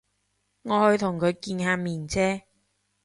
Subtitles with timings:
[0.63, 2.41] 我去同佢見下面啫